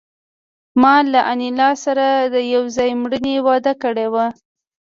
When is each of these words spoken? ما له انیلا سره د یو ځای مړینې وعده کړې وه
ما 0.81 0.95
له 1.13 1.21
انیلا 1.31 1.69
سره 1.83 2.05
د 2.33 2.35
یو 2.53 2.63
ځای 2.77 2.91
مړینې 3.01 3.35
وعده 3.47 3.73
کړې 3.83 4.07
وه 4.13 4.27